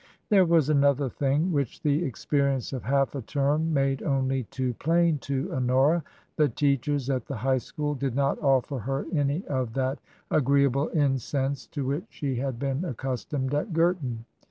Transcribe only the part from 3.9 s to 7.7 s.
only too plain to Honora. The teachers at the High